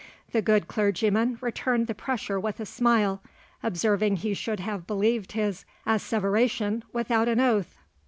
[0.31, 3.21] The good clergyman returned the pressure with a smile,
[3.61, 7.75] observing he should have believed his asseveration without an oath.